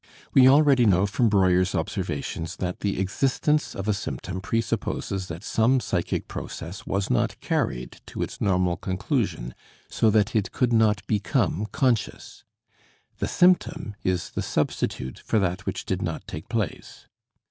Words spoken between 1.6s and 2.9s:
observations that